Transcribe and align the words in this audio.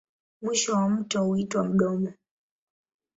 Mwisho 0.41 0.73
wa 0.73 0.89
mto 0.89 1.23
huitwa 1.25 1.63
mdomo. 1.63 2.13